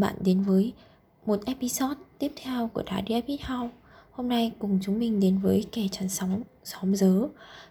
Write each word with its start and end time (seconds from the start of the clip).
bạn 0.00 0.14
đến 0.20 0.42
với 0.42 0.72
một 1.26 1.40
episode 1.46 2.00
tiếp 2.18 2.32
theo 2.36 2.68
của 2.68 2.82
Đá 2.82 3.00
Đĩa 3.00 3.20
Beat 3.20 3.42
House. 3.42 3.74
Hôm 4.10 4.28
nay 4.28 4.52
cùng 4.58 4.78
chúng 4.82 4.98
mình 4.98 5.20
đến 5.20 5.38
với 5.38 5.66
kè 5.72 5.88
chắn 5.92 6.08
sóng, 6.08 6.42
xóm 6.64 6.94
dớ, 6.94 7.28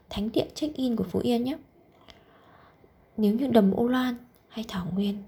Thánh 0.09 0.31
địa 0.31 0.47
check-in 0.55 0.95
của 0.95 1.03
Phú 1.03 1.19
Yên 1.19 1.43
nhé. 1.43 1.57
Nếu 3.17 3.35
như 3.35 3.47
đầm 3.47 3.71
Ô 3.71 3.87
Loan 3.87 4.15
hay 4.47 4.65
Thảo 4.67 4.87
Nguyên, 4.93 5.23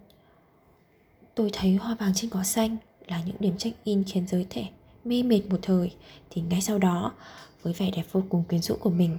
Tôi 1.35 1.49
thấy 1.53 1.75
hoa 1.75 1.95
vàng 1.95 2.13
trên 2.15 2.29
cỏ 2.29 2.43
xanh 2.43 2.77
là 3.07 3.21
những 3.25 3.35
điểm 3.39 3.57
check-in 3.57 4.03
khiến 4.03 4.27
giới 4.27 4.45
trẻ 4.49 4.69
mê 5.05 5.23
mệt 5.23 5.41
một 5.49 5.59
thời. 5.61 5.95
Thì 6.29 6.41
ngay 6.41 6.61
sau 6.61 6.79
đó, 6.79 7.13
với 7.61 7.73
vẻ 7.73 7.91
đẹp 7.91 8.05
vô 8.11 8.23
cùng 8.29 8.43
quyến 8.49 8.61
rũ 8.61 8.75
của 8.79 8.89
mình 8.89 9.17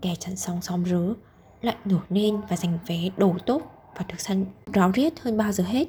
Kè 0.00 0.14
chắn 0.14 0.36
sóng 0.36 0.62
xóm 0.62 0.84
rớ 0.84 1.14
lại 1.62 1.76
nổi 1.84 2.02
lên 2.10 2.40
và 2.48 2.56
giành 2.56 2.78
vé 2.86 3.08
đầu 3.16 3.36
tốt 3.46 3.62
và 3.96 4.04
được 4.08 4.20
săn 4.20 4.46
ráo 4.72 4.90
riết 4.90 5.20
hơn 5.20 5.36
bao 5.36 5.52
giờ 5.52 5.64
hết. 5.64 5.88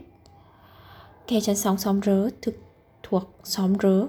Kè 1.32 1.42
chắn 1.42 1.56
sóng 1.56 1.78
xóm 1.78 2.02
rớ 2.02 2.30
thực 2.42 2.56
thuộc 3.04 3.24
xóm 3.44 3.74
rớ, 3.84 4.08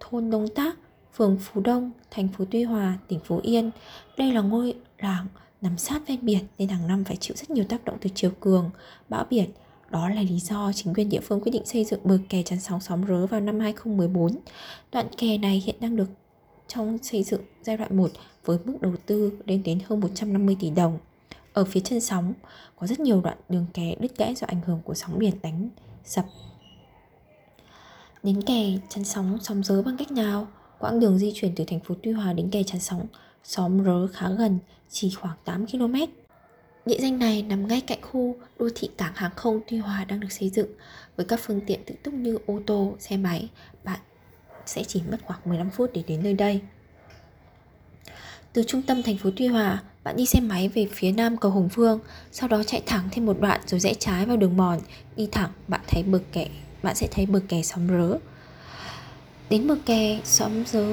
thôn 0.00 0.30
Đông 0.30 0.48
Tác, 0.48 0.76
phường 1.14 1.38
Phú 1.40 1.60
Đông, 1.60 1.90
thành 2.10 2.28
phố 2.28 2.44
Tuy 2.50 2.62
Hòa, 2.62 2.98
tỉnh 3.08 3.20
Phú 3.24 3.40
Yên. 3.42 3.70
Đây 4.16 4.32
là 4.32 4.40
ngôi 4.40 4.74
làng 4.98 5.26
nằm 5.60 5.78
sát 5.78 6.02
ven 6.08 6.18
biển 6.22 6.44
nên 6.58 6.68
hàng 6.68 6.86
năm 6.86 7.04
phải 7.04 7.16
chịu 7.16 7.36
rất 7.36 7.50
nhiều 7.50 7.64
tác 7.68 7.84
động 7.84 7.96
từ 8.00 8.10
chiều 8.14 8.30
cường, 8.40 8.70
bão 9.08 9.26
biển. 9.30 9.50
Đó 9.90 10.08
là 10.08 10.22
lý 10.22 10.40
do 10.40 10.72
chính 10.74 10.94
quyền 10.94 11.08
địa 11.08 11.20
phương 11.20 11.40
quyết 11.40 11.52
định 11.52 11.66
xây 11.66 11.84
dựng 11.84 12.00
bờ 12.04 12.18
kè 12.28 12.42
chắn 12.42 12.60
sóng 12.60 12.80
xóm 12.80 13.06
rớ 13.08 13.26
vào 13.26 13.40
năm 13.40 13.60
2014. 13.60 14.32
Đoạn 14.92 15.06
kè 15.18 15.38
này 15.38 15.62
hiện 15.66 15.76
đang 15.80 15.96
được 15.96 16.08
trong 16.68 16.98
xây 17.02 17.22
dựng 17.22 17.42
giai 17.62 17.76
đoạn 17.76 17.96
1 17.96 18.10
với 18.44 18.58
mức 18.64 18.74
đầu 18.80 18.94
tư 19.06 19.32
lên 19.46 19.62
đến 19.62 19.78
hơn 19.86 20.00
150 20.00 20.56
tỷ 20.60 20.70
đồng. 20.70 20.98
Ở 21.52 21.64
phía 21.64 21.80
chân 21.80 22.00
sóng 22.00 22.32
có 22.76 22.86
rất 22.86 23.00
nhiều 23.00 23.20
đoạn 23.20 23.36
đường 23.48 23.66
kè 23.74 23.94
đứt 24.00 24.18
gãy 24.18 24.34
do 24.34 24.46
ảnh 24.46 24.60
hưởng 24.66 24.80
của 24.84 24.94
sóng 24.94 25.18
biển 25.18 25.34
đánh 25.42 25.68
sập 26.04 26.24
Đến 28.22 28.42
kè 28.42 28.78
chắn 28.88 29.04
sóng 29.04 29.38
xóm 29.42 29.62
rớ 29.64 29.82
bằng 29.82 29.96
cách 29.96 30.12
nào? 30.12 30.48
Quãng 30.78 31.00
đường 31.00 31.18
di 31.18 31.32
chuyển 31.34 31.54
từ 31.56 31.64
thành 31.64 31.80
phố 31.80 31.94
Tuy 32.02 32.12
Hòa 32.12 32.32
đến 32.32 32.50
kè 32.50 32.62
chắn 32.62 32.80
sóng 32.80 33.06
xóm 33.44 33.84
rớ 33.84 34.06
khá 34.06 34.30
gần, 34.30 34.58
chỉ 34.90 35.10
khoảng 35.10 35.36
8 35.44 35.66
km. 35.66 35.94
Địa 36.86 36.98
danh 37.00 37.18
này 37.18 37.42
nằm 37.42 37.68
ngay 37.68 37.80
cạnh 37.80 38.02
khu 38.02 38.36
đô 38.58 38.68
thị 38.74 38.90
cảng 38.98 39.12
hàng 39.14 39.30
không 39.36 39.60
Tuy 39.68 39.76
Hòa 39.78 40.04
đang 40.04 40.20
được 40.20 40.32
xây 40.32 40.50
dựng 40.50 40.68
với 41.16 41.26
các 41.26 41.40
phương 41.42 41.60
tiện 41.66 41.80
tự 41.86 41.94
túc 42.02 42.14
như 42.14 42.38
ô 42.46 42.60
tô, 42.66 42.94
xe 42.98 43.16
máy. 43.16 43.48
Bạn 43.84 44.00
sẽ 44.66 44.84
chỉ 44.84 45.02
mất 45.10 45.18
khoảng 45.24 45.40
15 45.44 45.70
phút 45.70 45.90
để 45.94 46.02
đến 46.06 46.22
nơi 46.22 46.34
đây. 46.34 46.60
Từ 48.52 48.62
trung 48.66 48.82
tâm 48.82 49.02
thành 49.02 49.16
phố 49.16 49.30
Tuy 49.36 49.46
Hòa, 49.46 49.82
bạn 50.04 50.16
đi 50.16 50.26
xe 50.26 50.40
máy 50.40 50.68
về 50.68 50.88
phía 50.92 51.12
nam 51.12 51.36
cầu 51.36 51.50
Hồng 51.50 51.68
Phương, 51.68 52.00
sau 52.32 52.48
đó 52.48 52.62
chạy 52.62 52.82
thẳng 52.86 53.08
thêm 53.10 53.26
một 53.26 53.40
đoạn 53.40 53.60
rồi 53.66 53.80
rẽ 53.80 53.94
trái 53.94 54.26
vào 54.26 54.36
đường 54.36 54.56
mòn, 54.56 54.80
đi 55.16 55.28
thẳng 55.32 55.50
bạn 55.68 55.80
thấy 55.88 56.02
bờ 56.02 56.18
kè 56.32 56.48
bạn 56.82 56.94
sẽ 56.94 57.08
thấy 57.10 57.26
bờ 57.26 57.40
kè 57.48 57.62
xóm 57.62 57.88
rớ. 57.88 58.18
Đến 59.50 59.66
bờ 59.66 59.76
kè 59.86 60.20
xóm 60.24 60.64
rớ, 60.66 60.86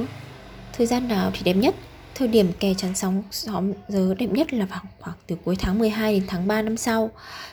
thời 0.73 0.88
gian 0.88 1.07
nào 1.07 1.31
thì 1.33 1.41
đẹp 1.43 1.53
nhất? 1.53 1.75
Thời 2.16 2.27
điểm 2.27 2.52
kè 2.59 2.73
chắn 2.73 2.95
sóng 2.95 3.23
xóm 3.31 3.71
rớ 3.88 4.13
đẹp 4.13 4.27
nhất 4.31 4.53
là 4.53 4.65
vào 4.65 4.81
khoảng 4.99 5.15
từ 5.27 5.35
cuối 5.45 5.55
tháng 5.59 5.80
12 5.80 6.13
đến 6.13 6.23
tháng 6.27 6.47
3 6.47 6.61
năm 6.61 6.77
sau. 6.77 7.11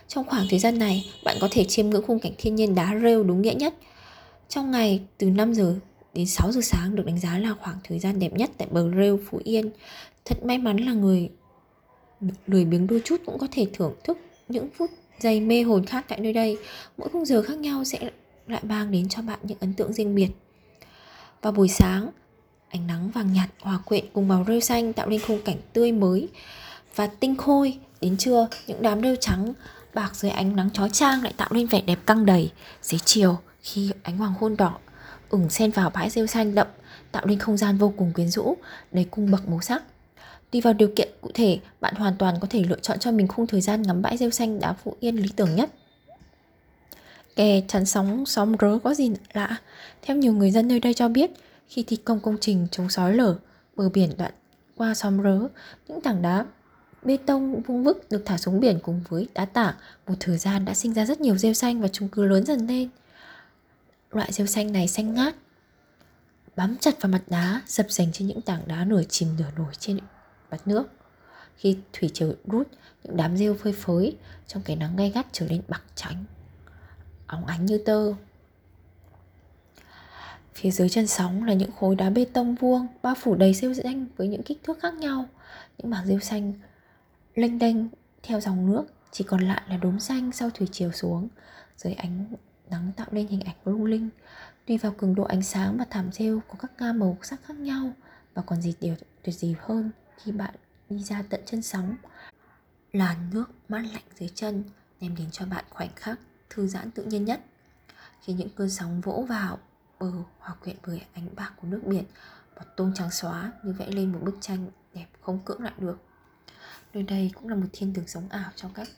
Trong 0.08 0.24
khoảng 0.24 0.46
thời 0.50 0.58
gian 0.58 0.78
này, 0.78 1.10
bạn 1.24 1.36
có 1.40 1.48
thể 1.50 1.64
chiêm 1.64 1.90
ngưỡng 1.90 2.06
khung 2.06 2.18
cảnh 2.18 2.32
thiên 2.38 2.54
nhiên 2.54 2.74
đá 2.74 2.98
rêu 3.02 3.24
đúng 3.24 3.42
nghĩa 3.42 3.54
nhất. 3.54 3.74
Trong 4.48 4.70
ngày, 4.70 5.00
từ 5.18 5.30
5 5.30 5.54
giờ 5.54 5.74
đến 6.14 6.26
6 6.26 6.52
giờ 6.52 6.60
sáng 6.60 6.94
được 6.94 7.06
đánh 7.06 7.20
giá 7.20 7.38
là 7.38 7.54
khoảng 7.60 7.76
thời 7.84 7.98
gian 7.98 8.18
đẹp 8.18 8.32
nhất 8.32 8.50
tại 8.58 8.68
bờ 8.70 8.90
rêu 8.96 9.20
Phú 9.30 9.40
Yên. 9.44 9.70
Thật 10.24 10.44
may 10.44 10.58
mắn 10.58 10.76
là 10.76 10.92
người, 10.92 11.30
lười 12.46 12.64
biếng 12.64 12.86
đôi 12.86 13.00
chút 13.04 13.20
cũng 13.26 13.38
có 13.38 13.48
thể 13.52 13.66
thưởng 13.72 13.94
thức 14.04 14.18
những 14.48 14.68
phút 14.76 14.90
giây 15.20 15.40
mê 15.40 15.62
hồn 15.62 15.84
khác 15.84 16.04
tại 16.08 16.20
nơi 16.20 16.32
đây. 16.32 16.58
Mỗi 16.98 17.08
khung 17.08 17.24
giờ 17.24 17.42
khác 17.42 17.58
nhau 17.58 17.84
sẽ 17.84 18.10
lại 18.46 18.60
mang 18.64 18.90
đến 18.90 19.08
cho 19.08 19.22
bạn 19.22 19.38
những 19.42 19.58
ấn 19.60 19.74
tượng 19.74 19.92
riêng 19.92 20.14
biệt. 20.14 20.28
Vào 21.42 21.52
buổi 21.52 21.68
sáng, 21.68 22.10
ánh 22.68 22.86
nắng 22.86 23.10
vàng 23.10 23.32
nhạt 23.32 23.48
hòa 23.60 23.78
quyện 23.84 24.04
cùng 24.12 24.28
màu 24.28 24.44
rêu 24.48 24.60
xanh 24.60 24.92
tạo 24.92 25.08
nên 25.08 25.20
khung 25.20 25.42
cảnh 25.44 25.56
tươi 25.72 25.92
mới 25.92 26.28
và 26.94 27.06
tinh 27.06 27.36
khôi. 27.36 27.78
Đến 28.00 28.16
trưa, 28.16 28.48
những 28.66 28.82
đám 28.82 29.02
rêu 29.02 29.16
trắng 29.20 29.52
bạc 29.94 30.16
dưới 30.16 30.30
ánh 30.30 30.56
nắng 30.56 30.70
chói 30.70 30.90
chang 30.90 31.22
lại 31.22 31.32
tạo 31.36 31.48
nên 31.52 31.66
vẻ 31.66 31.80
đẹp 31.80 31.98
căng 32.06 32.26
đầy. 32.26 32.50
Dưới 32.82 32.98
chiều, 33.04 33.38
khi 33.62 33.90
ánh 34.02 34.18
hoàng 34.18 34.34
hôn 34.40 34.56
đỏ 34.56 34.78
ửng 35.28 35.50
xen 35.50 35.70
vào 35.70 35.90
bãi 35.90 36.10
rêu 36.10 36.26
xanh 36.26 36.54
đậm, 36.54 36.66
tạo 37.12 37.26
nên 37.26 37.38
không 37.38 37.56
gian 37.56 37.78
vô 37.78 37.92
cùng 37.96 38.12
quyến 38.12 38.28
rũ, 38.28 38.56
đầy 38.92 39.04
cung 39.04 39.30
bậc 39.30 39.48
màu 39.48 39.60
sắc. 39.60 39.82
Tùy 40.50 40.60
vào 40.60 40.72
điều 40.72 40.88
kiện 40.96 41.08
cụ 41.20 41.30
thể, 41.34 41.58
bạn 41.80 41.94
hoàn 41.94 42.16
toàn 42.16 42.34
có 42.40 42.46
thể 42.50 42.64
lựa 42.68 42.78
chọn 42.78 42.98
cho 42.98 43.10
mình 43.10 43.28
khung 43.28 43.46
thời 43.46 43.60
gian 43.60 43.82
ngắm 43.82 44.02
bãi 44.02 44.16
rêu 44.16 44.30
xanh 44.30 44.60
đá 44.60 44.72
Phú 44.72 44.96
Yên 45.00 45.16
lý 45.16 45.28
tưởng 45.36 45.56
nhất. 45.56 45.70
Kè, 47.36 47.62
chắn 47.68 47.84
sóng, 47.86 48.26
xóm 48.26 48.54
rớ 48.60 48.78
có 48.84 48.94
gì 48.94 49.10
lạ? 49.32 49.56
Theo 50.02 50.16
nhiều 50.16 50.32
người 50.32 50.50
dân 50.50 50.68
nơi 50.68 50.80
đây 50.80 50.94
cho 50.94 51.08
biết, 51.08 51.30
Khi 51.68 51.84
thi 51.86 51.96
công 51.96 52.20
công 52.20 52.36
trình 52.40 52.66
chống 52.70 52.90
sói 52.90 53.14
lở, 53.14 53.36
Bờ 53.76 53.88
biển 53.88 54.10
đoạn 54.18 54.32
qua 54.76 54.94
xóm 54.94 55.22
rớ, 55.22 55.38
Những 55.88 56.00
tảng 56.00 56.22
đá 56.22 56.44
bê 57.02 57.16
tông 57.26 57.62
vung 57.62 57.84
vức 57.84 58.10
được 58.10 58.22
thả 58.24 58.38
xuống 58.38 58.60
biển 58.60 58.78
cùng 58.82 59.02
với 59.08 59.28
đá 59.34 59.44
tảng 59.44 59.74
Một 60.06 60.14
thời 60.20 60.38
gian 60.38 60.64
đã 60.64 60.74
sinh 60.74 60.94
ra 60.94 61.04
rất 61.06 61.20
nhiều 61.20 61.36
rêu 61.36 61.52
xanh 61.52 61.80
và 61.80 61.88
chung 61.88 62.08
cư 62.08 62.24
lớn 62.24 62.46
dần 62.46 62.66
lên. 62.66 62.88
Loại 64.10 64.32
rêu 64.32 64.46
xanh 64.46 64.72
này 64.72 64.88
xanh 64.88 65.14
ngát, 65.14 65.34
Bám 66.56 66.76
chặt 66.80 67.02
vào 67.02 67.12
mặt 67.12 67.22
đá 67.26 67.62
Dập 67.66 67.90
dành 67.90 68.12
trên 68.12 68.28
những 68.28 68.40
tảng 68.40 68.62
đá 68.66 68.84
nửa 68.84 69.02
chìm 69.08 69.28
nửa 69.38 69.50
nổi 69.56 69.72
trên 69.78 69.98
mặt 70.50 70.60
nước. 70.66 70.84
Khi 71.56 71.78
thủy 71.92 72.10
chiều 72.14 72.34
rút, 72.44 72.68
Những 73.04 73.16
đám 73.16 73.36
rêu 73.36 73.54
phơi 73.54 73.72
phới 73.72 74.16
Trong 74.46 74.62
cái 74.62 74.76
nắng 74.76 74.96
gay 74.96 75.10
gắt 75.10 75.26
trở 75.32 75.46
nên 75.48 75.62
bạc 75.68 75.82
trắng 75.94 76.24
óng 77.26 77.46
ánh 77.46 77.66
như 77.66 77.78
tơ 77.78 78.14
Phía 80.54 80.70
dưới 80.70 80.88
chân 80.88 81.06
sóng 81.06 81.44
là 81.44 81.54
những 81.54 81.70
khối 81.72 81.96
đá 81.96 82.10
bê 82.10 82.24
tông 82.24 82.54
vuông, 82.54 82.86
bao 83.02 83.14
phủ 83.14 83.34
đầy 83.34 83.54
rêu 83.54 83.74
xanh 83.74 84.06
với 84.16 84.28
những 84.28 84.42
kích 84.42 84.60
thước 84.62 84.78
khác 84.80 84.94
nhau. 84.94 85.28
Những 85.78 85.90
mảng 85.90 86.06
rêu 86.06 86.20
xanh 86.20 86.52
lênh 87.34 87.58
đênh 87.58 87.76
theo 88.22 88.40
dòng 88.40 88.70
nước, 88.70 88.84
chỉ 89.12 89.24
còn 89.24 89.40
lại 89.40 89.62
là 89.68 89.76
đốm 89.76 90.00
xanh 90.00 90.32
sau 90.32 90.50
thủy 90.50 90.68
chiều 90.72 90.92
xuống, 90.92 91.28
dưới 91.76 91.92
ánh 91.92 92.26
nắng 92.70 92.92
tạo 92.96 93.06
nên 93.10 93.26
hình 93.26 93.40
ảnh 93.40 93.56
lung 93.64 93.84
linh. 93.84 94.08
Tùy 94.66 94.78
vào 94.78 94.94
cường 94.98 95.14
độ 95.14 95.24
ánh 95.24 95.42
sáng 95.42 95.76
và 95.76 95.84
thảm 95.90 96.12
rêu 96.12 96.40
có 96.48 96.54
các 96.58 96.72
ga 96.78 96.92
màu 96.92 97.18
sắc 97.22 97.40
khác 97.44 97.56
nhau 97.56 97.92
và 98.34 98.42
còn 98.42 98.62
gì 98.62 98.74
điều 98.80 98.94
tuyệt 99.22 99.34
gì 99.34 99.54
hơn 99.60 99.90
khi 100.16 100.32
bạn 100.32 100.54
đi 100.90 100.98
ra 100.98 101.22
tận 101.30 101.40
chân 101.46 101.62
sóng. 101.62 101.96
Làn 102.92 103.16
nước 103.32 103.44
mát 103.68 103.82
lạnh 103.92 104.02
dưới 104.18 104.28
chân, 104.34 104.64
đem 105.00 105.16
đến 105.16 105.30
cho 105.30 105.46
bạn 105.46 105.64
khoảnh 105.70 105.90
khắc 105.96 106.18
thư 106.54 106.66
giãn 106.66 106.90
tự 106.90 107.04
nhiên 107.04 107.24
nhất. 107.24 107.40
Khi 108.20 108.32
những 108.32 108.48
cơn 108.56 108.70
sóng 108.70 109.00
vỗ 109.00 109.26
vào 109.28 109.58
bờ 110.00 110.12
hòa 110.38 110.54
quyện 110.54 110.76
với 110.82 111.02
ánh 111.12 111.28
bạc 111.36 111.52
của 111.56 111.68
nước 111.68 111.80
biển, 111.86 112.04
một 112.56 112.62
tôm 112.76 112.92
trắng 112.94 113.10
xóa 113.10 113.52
như 113.62 113.72
vẽ 113.72 113.90
lên 113.90 114.12
một 114.12 114.18
bức 114.22 114.36
tranh 114.40 114.70
đẹp 114.94 115.06
không 115.20 115.38
cưỡng 115.44 115.62
lại 115.62 115.72
được. 115.78 115.98
Nơi 116.94 117.02
đây 117.02 117.30
cũng 117.34 117.48
là 117.48 117.54
một 117.54 117.66
thiên 117.72 117.92
đường 117.92 118.06
sống 118.06 118.28
ảo 118.28 118.50
cho 118.56 118.68
các 118.74 118.88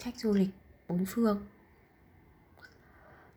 khách 0.00 0.16
du 0.16 0.32
lịch 0.32 0.50
bốn 0.88 1.04
phương. 1.08 1.46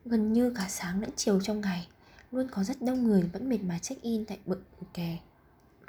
Gần 0.04 0.32
như 0.32 0.54
cả 0.56 0.66
sáng 0.68 1.00
lẫn 1.00 1.10
chiều 1.16 1.40
trong 1.40 1.60
ngày, 1.60 1.88
luôn 2.32 2.48
có 2.50 2.64
rất 2.64 2.82
đông 2.82 3.04
người 3.04 3.22
vẫn 3.32 3.48
mệt 3.48 3.62
mài 3.62 3.78
check 3.78 4.02
in 4.02 4.24
tại 4.24 4.38
bờ 4.46 4.56
kè 4.94 5.18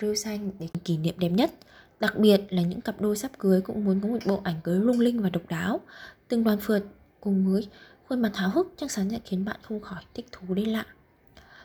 rêu 0.01 0.15
xanh 0.15 0.51
để 0.59 0.67
kỷ 0.83 0.97
niệm 0.97 1.19
đẹp 1.19 1.29
nhất. 1.29 1.51
Đặc 1.99 2.17
biệt 2.17 2.41
là 2.49 2.61
những 2.61 2.81
cặp 2.81 3.01
đôi 3.01 3.17
sắp 3.17 3.31
cưới 3.39 3.61
cũng 3.61 3.85
muốn 3.85 4.01
có 4.01 4.07
một 4.07 4.19
bộ 4.25 4.41
ảnh 4.43 4.61
cưới 4.63 4.79
lung 4.79 4.99
linh 4.99 5.21
và 5.21 5.29
độc 5.29 5.43
đáo 5.49 5.79
Từng 6.27 6.43
đoàn 6.43 6.57
phượt 6.61 6.83
cùng 7.21 7.51
với 7.51 7.67
khuôn 8.09 8.21
mặt 8.21 8.31
háo 8.35 8.49
hức 8.49 8.73
chắc 8.77 8.91
chắn 8.91 9.09
sẽ 9.09 9.19
khiến 9.25 9.45
bạn 9.45 9.59
không 9.61 9.81
khỏi 9.81 10.03
thích 10.13 10.25
thú 10.31 10.53
đến 10.53 10.69
lạ. 10.69 10.85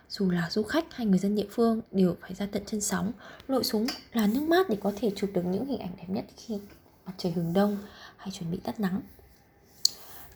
Dù 0.08 0.30
là 0.30 0.50
du 0.50 0.62
khách 0.62 0.94
hay 0.94 1.06
người 1.06 1.18
dân 1.18 1.34
địa 1.34 1.46
phương 1.50 1.80
đều 1.90 2.16
phải 2.20 2.34
ra 2.34 2.46
tận 2.52 2.62
chân 2.66 2.80
sóng 2.80 3.12
lội 3.48 3.64
xuống 3.64 3.86
là 4.12 4.26
nước 4.26 4.42
mát 4.42 4.68
để 4.68 4.76
có 4.82 4.92
thể 4.96 5.12
chụp 5.16 5.30
được 5.34 5.44
những 5.44 5.66
hình 5.66 5.80
ảnh 5.80 5.96
đẹp 5.96 6.08
nhất 6.08 6.24
khi 6.36 6.58
mặt 7.06 7.12
trời 7.16 7.32
hướng 7.32 7.52
đông 7.52 7.78
hay 8.16 8.30
chuẩn 8.30 8.50
bị 8.50 8.58
tắt 8.64 8.80
nắng. 8.80 9.00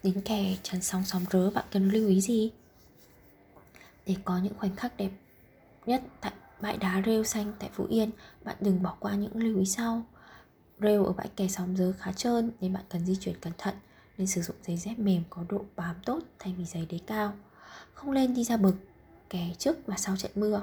Đến 0.02 0.20
kè 0.20 0.56
chắn 0.62 0.82
sóng 0.82 1.04
sóng 1.04 1.24
rớ 1.30 1.50
bạn 1.50 1.64
cần 1.72 1.90
lưu 1.90 2.08
ý 2.08 2.20
gì? 2.20 2.50
Để 4.06 4.16
có 4.24 4.38
những 4.38 4.54
khoảnh 4.58 4.76
khắc 4.76 4.96
đẹp 4.96 5.10
nhất 5.86 6.02
tại 6.20 6.32
bãi 6.60 6.76
đá 6.76 7.02
rêu 7.06 7.24
xanh 7.24 7.52
tại 7.58 7.70
Phú 7.72 7.86
Yên, 7.90 8.10
bạn 8.44 8.56
đừng 8.60 8.82
bỏ 8.82 8.96
qua 9.00 9.14
những 9.14 9.36
lưu 9.36 9.58
ý 9.58 9.66
sau. 9.66 10.04
Rêu 10.80 11.04
ở 11.04 11.12
bãi 11.12 11.28
kè 11.36 11.48
sóng 11.48 11.76
dớ 11.76 11.92
khá 11.98 12.12
trơn 12.12 12.50
nên 12.60 12.72
bạn 12.72 12.84
cần 12.88 13.06
di 13.06 13.16
chuyển 13.16 13.40
cẩn 13.40 13.52
thận 13.58 13.74
nên 14.18 14.26
sử 14.26 14.42
dụng 14.42 14.56
giày 14.66 14.76
dép 14.76 14.98
mềm 14.98 15.22
có 15.30 15.44
độ 15.48 15.64
bám 15.76 15.96
tốt 16.04 16.20
thay 16.38 16.54
vì 16.58 16.64
giày 16.64 16.86
đế 16.90 16.98
cao. 17.06 17.32
Không 17.94 18.14
nên 18.14 18.34
đi 18.34 18.44
ra 18.44 18.56
bực 18.56 18.74
kè 19.30 19.54
trước 19.58 19.86
và 19.86 19.96
sau 19.96 20.16
trận 20.16 20.30
mưa. 20.34 20.62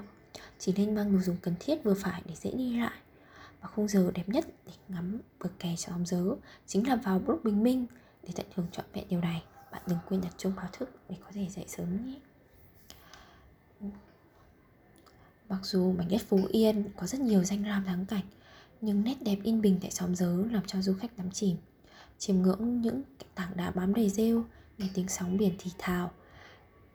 Chỉ 0.60 0.74
nên 0.78 0.96
mang 0.96 1.14
đồ 1.14 1.22
dùng 1.22 1.38
cần 1.42 1.56
thiết 1.60 1.84
vừa 1.84 1.94
phải 1.94 2.22
để 2.26 2.36
dễ 2.36 2.52
đi 2.52 2.80
lại. 2.80 2.98
Và 3.62 3.68
khung 3.68 3.88
giờ 3.88 4.12
đẹp 4.14 4.30
nhất 4.30 4.46
để 4.66 4.74
ngắm 4.88 5.20
bực 5.40 5.60
kè 5.60 5.76
sóng 5.78 6.06
dớ 6.06 6.24
chính 6.68 6.88
là 6.88 6.96
vào 6.96 7.22
lúc 7.28 7.44
bình 7.44 7.64
minh, 7.64 7.86
để 8.24 8.30
tận 8.36 8.46
hưởng 8.56 8.68
trọn 8.72 8.86
vẹn 8.94 9.06
điều 9.10 9.22
này. 9.22 9.44
Bạn 9.72 9.82
đừng 9.88 9.98
quên 10.10 10.22
đặt 10.22 10.34
chuông 10.38 10.56
báo 10.56 10.70
thức 10.74 10.90
để 11.10 11.16
có 11.22 11.32
thể 11.34 11.48
dậy 11.50 11.66
sớm 11.68 12.06
nhé. 12.06 12.20
Mặc 15.50 15.60
dù 15.64 15.92
mảnh 15.92 16.08
đất 16.10 16.22
Phú 16.30 16.40
Yên 16.50 16.84
có 16.98 17.08
rất 17.08 17.22
nhiều 17.22 17.44
danh 17.44 17.68
lam 17.68 17.86
thắng 17.86 18.06
cảnh, 18.06 18.24
Nhưng 18.82 19.04
nét 19.04 19.16
đẹp 19.22 19.38
in 19.44 19.62
bình 19.62 19.80
tại 19.82 19.92
xóm 19.92 20.16
dớ 20.16 20.36
làm 20.52 20.64
cho 20.68 20.82
du 20.82 20.94
khách 20.94 21.18
đắm 21.18 21.32
chìm 21.32 21.58
Chiêm 22.22 22.42
ngưỡng 22.42 22.82
những 22.82 23.04
tảng 23.36 23.58
đá 23.58 23.72
bám 23.72 23.94
đầy 23.94 24.10
rêu 24.10 24.46
nghe 24.78 24.88
tiếng 24.94 25.08
sóng 25.08 25.38
biển 25.38 25.56
thì 25.60 25.72
thào. 25.78 26.12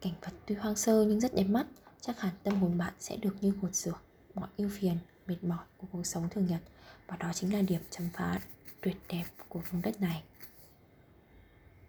Cảnh 0.01 0.13
vật 0.23 0.33
tuy 0.47 0.55
hoang 0.55 0.77
sơ 0.77 1.05
nhưng 1.09 1.21
rất 1.21 1.35
đẹp 1.35 1.45
mắt, 1.45 1.67
chắc 2.01 2.21
hẳn 2.21 2.33
tâm 2.43 2.61
hồn 2.61 2.79
bạn 2.79 2.95
sẽ 2.99 3.17
được 3.17 3.37
như 3.41 3.53
gột 3.63 3.75
rửa 3.75 3.93
mọi 4.35 4.49
ưu 4.57 4.69
phiền, 4.69 4.99
mệt 5.27 5.45
mỏi 5.45 5.65
của 5.77 5.87
cuộc 5.93 6.07
sống 6.07 6.29
thường 6.31 6.47
nhật 6.47 6.61
và 7.07 7.17
đó 7.17 7.33
chính 7.35 7.53
là 7.53 7.63
điểm 7.63 7.81
chấm 7.91 8.09
phá 8.13 8.41
tuyệt 8.81 8.97
đẹp 9.09 9.25
của 9.49 9.61
vùng 9.71 9.83
đất 9.83 10.01
này. 10.01 10.23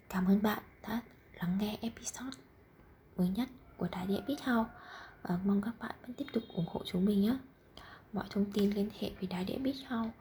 Cảm 0.09 0.25
ơn 0.25 0.41
bạn 0.41 0.63
đã 0.81 1.01
lắng 1.39 1.57
nghe 1.59 1.77
episode 1.81 2.37
mới 3.17 3.29
nhất 3.29 3.49
của 3.77 3.87
Đại 3.91 4.07
Địa 4.07 4.21
biết 4.27 4.41
House 4.43 4.69
và 5.21 5.39
mong 5.45 5.61
các 5.61 5.73
bạn 5.79 5.95
vẫn 6.01 6.13
tiếp 6.13 6.25
tục 6.33 6.43
ủng 6.53 6.67
hộ 6.69 6.81
chúng 6.85 7.05
mình 7.05 7.21
nhé. 7.21 7.37
Mọi 8.13 8.25
thông 8.29 8.51
tin 8.51 8.71
liên 8.71 8.89
hệ 8.99 9.11
với 9.19 9.27
Đại 9.27 9.43
Địa 9.43 9.57
biết 9.57 9.75
House 9.87 10.11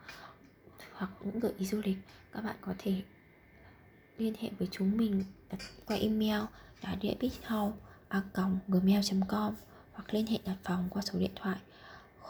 hoặc 0.97 1.11
những 1.25 1.41
gợi 1.41 1.53
ý 1.59 1.67
du 1.67 1.81
lịch, 1.85 1.97
các 2.33 2.45
bạn 2.45 2.57
có 2.61 2.75
thể 2.79 3.03
liên 4.19 4.35
hệ 4.41 4.51
với 4.59 4.69
chúng 4.71 4.97
mình 4.97 5.25
qua 5.87 5.97
email 5.97 6.43
đá 6.83 6.95
địa 6.95 7.15
beach 7.21 7.47
house 7.47 7.77
gmail 8.69 9.01
com 9.29 9.55
hoặc 9.93 10.15
liên 10.15 10.27
hệ 10.27 10.39
đặt 10.45 10.57
phòng 10.65 10.89
qua 10.91 11.03
số 11.03 11.19
điện 11.19 11.31
thoại 11.35 11.59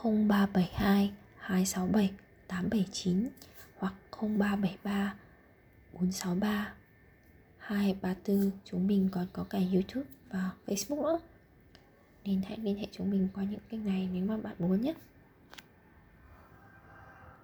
0372 0.03 1.13
267 1.37 2.11
879 2.49 3.29
hoặc 3.77 3.95
0373 4.11 5.15
463 5.93 6.75
234 7.59 8.51
chúng 8.65 8.87
mình 8.87 9.09
còn 9.13 9.27
có 9.33 9.45
cả 9.51 9.59
YouTube 9.73 10.07
và 10.31 10.51
Facebook 10.67 11.03
nữa. 11.03 11.19
Nên 12.25 12.43
hãy 12.49 12.59
liên 12.59 12.79
hệ 12.79 12.87
chúng 12.93 13.11
mình 13.11 13.29
qua 13.35 13.45
những 13.45 13.61
kênh 13.71 13.85
này 13.85 14.09
nếu 14.13 14.27
mà 14.27 14.37
bạn 14.37 14.55
muốn 14.59 14.81
nhé. 14.81 14.95